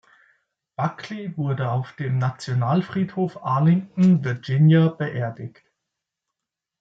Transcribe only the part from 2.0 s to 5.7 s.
Nationalfriedhof Arlington, Virginia, beerdigt.